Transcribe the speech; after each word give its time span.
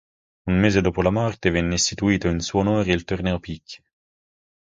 Un 0.49 0.55
mese 0.57 0.81
dopo 0.81 1.03
la 1.03 1.11
morte 1.11 1.51
venne 1.51 1.75
istituto 1.75 2.27
in 2.27 2.39
suo 2.39 2.61
onore 2.61 2.91
il 2.91 3.03
Torneo 3.03 3.37
Picchi. 3.39 3.79